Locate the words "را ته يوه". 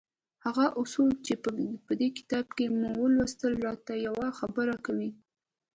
3.65-4.27